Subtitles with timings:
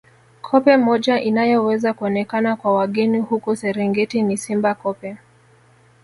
[0.41, 5.17] Koppe moja inayoweza kuonekana kwa wageni huko Serengeti ni Simba Koppe